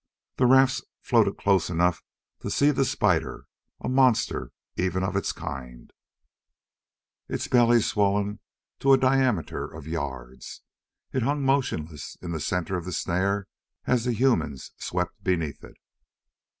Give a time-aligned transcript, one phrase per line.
[0.37, 2.01] The rafts floated close enough
[2.39, 3.45] to see the spider,
[3.79, 5.93] a monster even of its kind,
[7.29, 8.39] its belly swollen
[8.79, 10.63] to a diameter of yards.
[11.13, 13.47] It hung motionless in the center of the snare
[13.85, 15.77] as the humans swept beneath it.